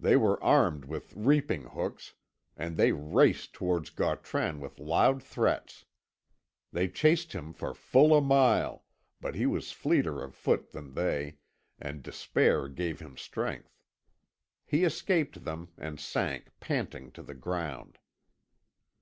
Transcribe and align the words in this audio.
They 0.00 0.16
were 0.16 0.42
armed 0.42 0.86
with 0.86 1.12
reaping 1.14 1.64
hooks, 1.64 2.14
and 2.56 2.78
they 2.78 2.92
raced 2.92 3.52
towards 3.52 3.90
Gautran 3.90 4.58
with 4.58 4.78
loud 4.78 5.22
threats. 5.22 5.84
They 6.72 6.88
chased 6.88 7.34
him 7.34 7.52
for 7.52 7.74
full 7.74 8.16
a 8.16 8.22
mile, 8.22 8.86
but 9.20 9.34
he 9.34 9.44
was 9.44 9.72
fleeter 9.72 10.22
of 10.24 10.34
foot 10.34 10.70
than 10.70 10.94
they, 10.94 11.36
and 11.78 12.02
despair 12.02 12.68
gave 12.68 13.00
him 13.00 13.18
strength. 13.18 13.78
He 14.64 14.82
escaped 14.82 15.44
them, 15.44 15.68
and 15.76 16.00
sank, 16.00 16.52
panting, 16.58 17.12
to 17.12 17.22
the 17.22 17.34
ground. 17.34 17.98